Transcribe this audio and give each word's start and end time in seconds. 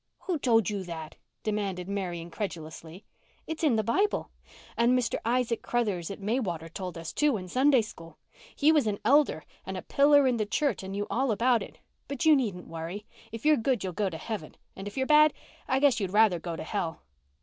"Who 0.21 0.39
told 0.39 0.67
you 0.67 0.83
that?" 0.85 1.15
demanded 1.43 1.87
Mary 1.87 2.21
incredulously. 2.21 3.05
"It's 3.45 3.63
in 3.63 3.75
the 3.75 3.83
Bible. 3.83 4.31
And 4.75 4.97
Mr. 4.97 5.19
Isaac 5.23 5.61
Crothers 5.61 6.09
at 6.09 6.19
Maywater 6.19 6.69
told 6.69 6.97
us, 6.97 7.13
too, 7.13 7.37
in 7.37 7.47
Sunday 7.47 7.83
School. 7.83 8.17
He 8.55 8.71
was 8.71 8.87
an 8.87 8.97
elder 9.05 9.43
and 9.63 9.77
a 9.77 9.83
pillar 9.83 10.25
in 10.25 10.37
the 10.37 10.45
church 10.47 10.81
and 10.81 10.93
knew 10.93 11.05
all 11.11 11.29
about 11.31 11.61
it. 11.61 11.77
But 12.07 12.25
you 12.25 12.35
needn't 12.35 12.65
worry. 12.67 13.05
If 13.31 13.45
you're 13.45 13.57
good 13.57 13.83
you'll 13.83 13.93
go 13.93 14.09
to 14.09 14.17
heaven 14.17 14.55
and 14.75 14.87
if 14.87 14.97
you're 14.97 15.05
bad 15.05 15.35
I 15.67 15.79
guess 15.79 15.99
you'd 15.99 16.09
rather 16.09 16.39
go 16.39 16.55
to 16.55 16.63
hell." 16.63 17.01